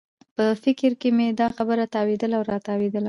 [0.35, 2.99] په فکر کې مې دا خبره تاوېدله او راتاوېدله.